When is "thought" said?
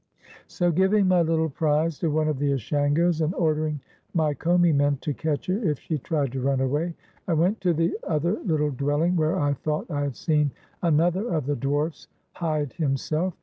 9.53-9.91